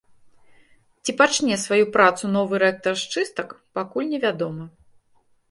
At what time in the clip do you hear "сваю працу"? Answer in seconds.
1.65-2.23